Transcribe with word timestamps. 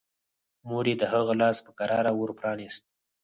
مور 0.67 0.85
يې 0.89 0.95
د 0.99 1.03
هغه 1.13 1.33
لاس 1.41 1.57
په 1.65 1.71
کراره 1.79 2.11
ور 2.13 2.29
پرانيست. 2.37 2.83